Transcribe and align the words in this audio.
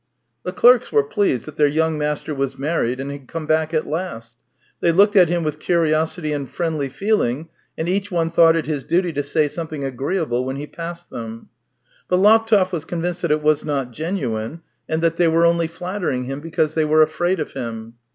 The 0.41 0.51
clerks 0.51 0.91
were 0.91 1.03
plea*^ed 1.03 1.45
that 1.45 1.57
their 1.57 1.67
young 1.67 1.95
master 1.95 2.33
was 2.33 2.57
married 2.57 2.99
and 2.99 3.11
had 3.11 3.27
come 3.27 3.45
back 3.45 3.71
at 3.71 3.85
last; 3.85 4.35
they 4.79 4.91
looked 4.91 5.15
at 5.15 5.29
him 5.29 5.43
with 5.43 5.59
curiosity 5.59 6.33
and 6.33 6.49
friendly 6.49 6.89
feeling, 6.89 7.49
and 7.77 7.87
each 7.87 8.09
one 8.09 8.31
thought 8.31 8.55
it 8.55 8.65
his 8.65 8.83
duty 8.83 9.13
to 9.13 9.21
say 9.21 9.47
something 9.47 9.83
agreeable 9.83 10.43
when 10.43 10.55
he 10.55 10.65
passed 10.65 11.11
him. 11.13 11.49
But 12.09 12.17
Laptev 12.17 12.71
wa*^ 12.73 12.87
convinced 12.87 13.21
that 13.21 13.29
it 13.31 13.43
was 13.43 13.63
not 13.63 13.91
genuine, 13.91 14.61
and 14.89 15.03
that 15.03 15.17
they 15.17 15.27
were 15.27 15.45
only 15.45 15.67
flattering 15.67 16.23
him 16.23 16.39
because 16.41 16.73
they 16.73 16.83
were 16.83 17.03
afraid 17.03 17.39
of 17.39 17.51
him. 17.53 17.93